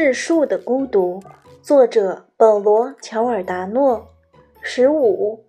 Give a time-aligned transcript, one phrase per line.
[0.00, 1.20] 日树的孤独，
[1.60, 4.06] 作者保罗·乔尔达诺。
[4.62, 5.40] 十五，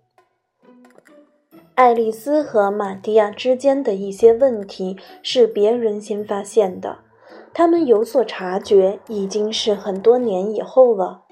[1.76, 6.98] 爱丽丝和玛蒂亚之间的一些问题是别人先发现的，
[7.54, 11.22] 他们有所察觉已经是很多年以后了。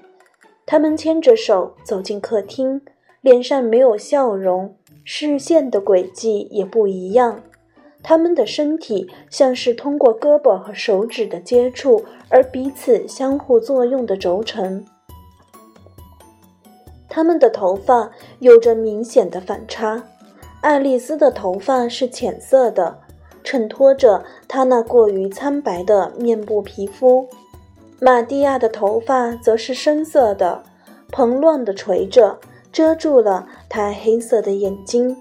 [0.65, 2.81] 他们牵着手走进客厅，
[3.19, 7.41] 脸上没有笑容，视线的轨迹也不一样。
[8.01, 14.85] 他们的身体像是通过胳膊和手指的接触而彼此相互作用的轴承。
[17.07, 20.03] 他们的头发有着明显的反差。
[20.61, 22.99] 爱丽丝的头发是浅色的，
[23.43, 27.27] 衬托着她那过于苍白的面部皮肤；
[27.99, 30.63] 玛蒂亚的头发则是深色的，
[31.11, 32.37] 蓬乱地垂着，
[32.71, 35.15] 遮住了她黑色的眼睛。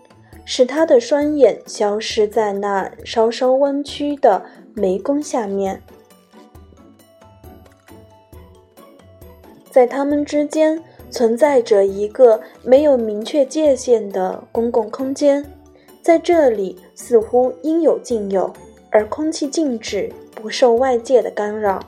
[0.51, 5.82] 使他的双眼消失在那稍稍弯曲的眉弓下面，
[9.71, 15.45] 在他们之间存在着一个没有明确界限的公共空间，
[16.01, 18.51] 在这里似乎应有尽有，
[18.88, 21.85] 而空气静止，不受外界的干扰。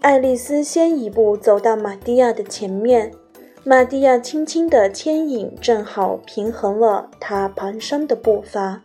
[0.00, 3.12] 爱丽丝先一步走到玛蒂亚的前面。
[3.64, 8.84] 玛蒂亚轻轻的牵引，正好平衡了她蹒跚的步伐，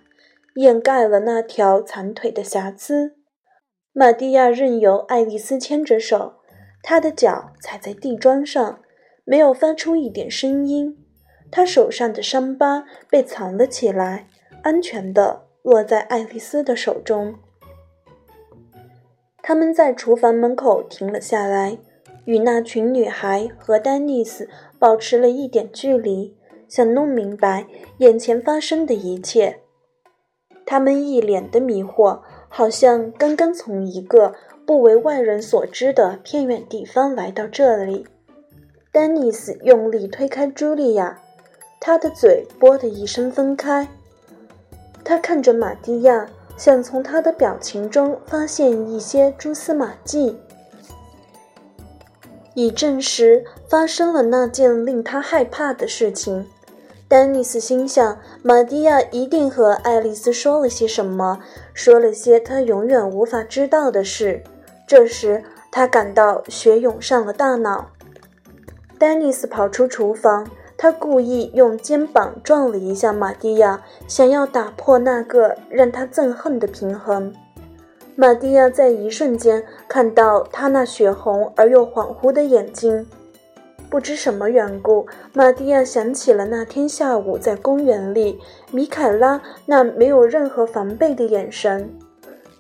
[0.56, 3.16] 掩盖了那条残腿的瑕疵。
[3.94, 6.34] 玛蒂亚任由爱丽丝牵着手，
[6.82, 8.82] 她的脚踩在地砖上，
[9.24, 10.98] 没有发出一点声音。
[11.52, 14.28] 她手上的伤疤被藏了起来，
[14.64, 17.36] 安全的落在爱丽丝的手中。
[19.42, 21.78] 他们在厨房门口停了下来。
[22.26, 26.36] 与那群女孩和丹尼斯保持了一点距离，
[26.68, 29.60] 想弄明白眼前发生的一切。
[30.66, 34.34] 他们一脸的迷惑，好像刚刚从一个
[34.66, 38.08] 不为外人所知的偏远地方来到这里。
[38.92, 41.20] 丹尼斯用力推开茱莉亚，
[41.82, 43.88] 他的嘴“啵”的一声分开。
[45.04, 50.38] 他看着玛蒂亚，想从她的表情中发现一些蛛丝马迹。
[52.54, 56.48] 以证实发生了那件令他害怕的事情。
[57.08, 61.40] 丹尼斯心想，玛蒂亚一定和爱丽丝说了些什么，
[61.74, 64.44] 说了些他永远无法知道的事。
[64.88, 67.90] 这时，他感到血涌上了大脑。
[68.98, 77.34] 丹尼斯跑出厨房，他故意用肩膀撞了一下玛蒂亚，想要打破那个让他憎恨的平衡。
[78.16, 83.08] 玛蒂亚在一瞬间看到他那血红而又恍惚的眼睛，
[83.90, 88.40] 不知什么缘故，玛蒂亚想起了那天下午在公园里
[88.72, 91.92] 米凯拉那没有任何防备的眼神。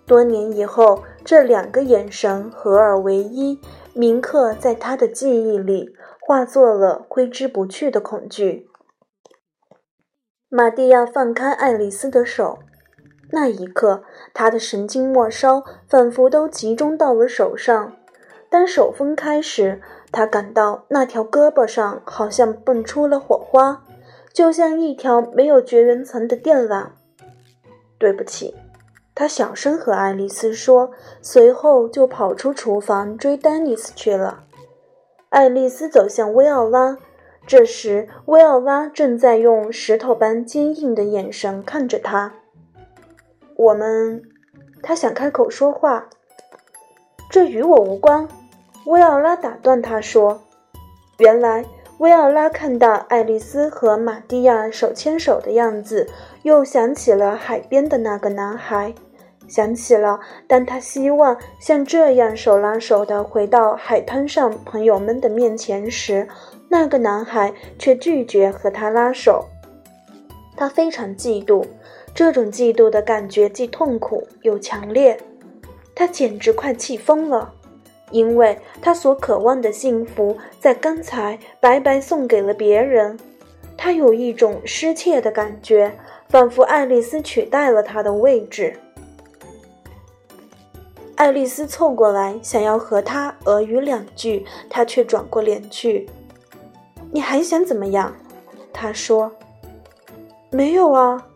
[0.05, 3.59] 多年以后，这两个眼神合二为一，
[3.93, 8.67] 铭刻在他的记忆里，化作了挥之不去的恐惧。
[10.49, 12.59] 玛蒂亚放开爱丽丝的手。
[13.35, 17.93] 那一刻，他的神经末梢仿佛都集中到了手上。
[18.47, 23.81] 当手分开时，他感到那条胳膊上好像蹦出了火花，
[24.31, 26.89] 就像一条没有绝缘层的电缆。
[27.97, 28.53] 对不起，
[29.15, 34.43] 他小声和爱丽丝说，随后就跑出厨房追丹尼斯去了。
[35.29, 36.99] 爱丽丝走向薇奥拉，
[37.47, 42.33] 这时薇奥拉正在用石头般坚硬的眼神看着他。
[43.55, 44.21] 我们，
[44.81, 46.09] 他想开口说话，
[47.29, 48.27] 这与我无关。
[48.85, 50.41] 薇奥拉打断他说
[51.19, 51.63] ：“原来，
[51.99, 56.09] 薇奥拉看到爱丽丝和玛蒂亚手牵手的样子，
[56.41, 58.93] 又想起了海边的那个男孩，
[59.47, 66.27] 想起了当他希望像这样手拉手的回到海滩上朋友们的面前时，
[66.69, 69.45] 那个男孩却拒绝和他拉手。
[70.57, 71.63] 他非常嫉妒。”
[72.15, 75.19] 这种嫉妒的感觉既痛苦又强烈，
[75.95, 77.51] 他简直快气疯了，
[78.11, 83.17] 因为他所渴望的幸福在刚才白白送给了别人。
[83.75, 85.91] 他有一种失窃的感觉，
[86.29, 88.79] 仿佛爱丽丝取代了他的位置。
[91.15, 96.07] 爱丽丝凑过来想要和他俄语两句，他却转过脸去。
[97.11, 98.15] “你还想怎么样？”
[98.71, 99.31] 他说。
[100.51, 101.27] “没有啊。”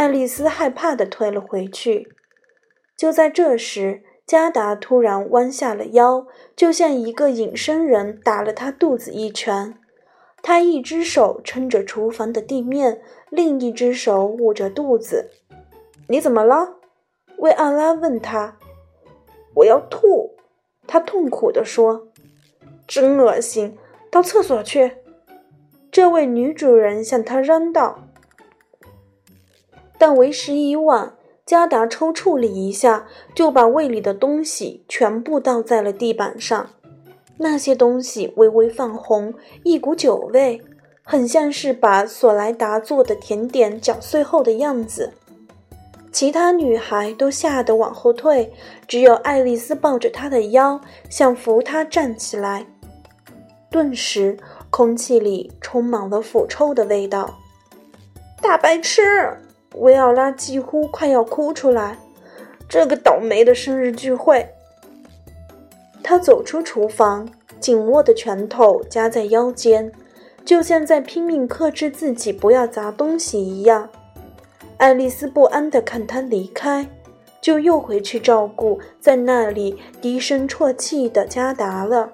[0.00, 2.08] 爱丽丝害怕地退了回去。
[2.96, 6.26] 就在这时，加达突然弯下了腰，
[6.56, 9.78] 就像一个隐身人打了他肚子一拳。
[10.42, 15.28] 他一只手撑着厨房的地面，另一只手捂着肚子。
[16.08, 16.76] “你怎么了？”
[17.36, 18.56] 维奥拉问他。
[19.56, 20.34] “我要吐。”
[20.88, 22.08] 她痛苦地说
[22.88, 23.76] ：“真恶心，
[24.10, 24.92] 到厕所去。”
[25.92, 28.06] 这位女主人向她嚷道。
[30.00, 31.12] 但为时已晚，
[31.44, 36.70] 加达抽搐了一下，就把胃里的东西全部倒在了地板上。
[37.36, 40.62] 那些东西微微泛红，一股酒味，
[41.02, 45.12] 很像是把索莱达做的甜点搅碎后的样子。
[46.10, 48.50] 其他女孩都吓得往后退，
[48.88, 50.80] 只有爱丽丝抱着她的腰，
[51.10, 52.64] 想扶她站起来。
[53.70, 54.38] 顿时，
[54.70, 57.38] 空气里充满了腐臭的味道。
[58.40, 59.02] 大白痴！
[59.76, 61.98] 维奥拉几乎快要哭出来。
[62.68, 64.48] 这个倒霉的生日聚会。
[66.02, 67.28] 他走出厨房，
[67.58, 69.92] 紧握的拳头夹在腰间，
[70.44, 73.88] 就像在拼命克制自己不要砸东西一样。
[74.76, 76.88] 爱丽丝不安地看他离开，
[77.40, 82.12] 就又回去照顾在那里低声啜泣的加达了。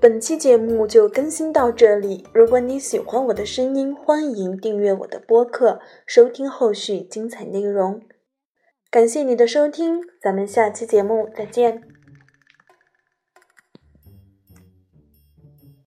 [0.00, 2.26] 本期节目就更新到这里。
[2.32, 8.00] 如果你喜欢我的声音，欢迎订阅我的播客，收听后续精彩内容。
[8.90, 11.82] 感谢你的收听，咱们下期节目再见。